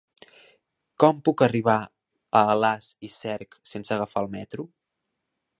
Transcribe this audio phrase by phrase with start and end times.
[1.03, 1.75] Com puc arribar
[2.41, 4.71] a Alàs i Cerc sense agafar el metro?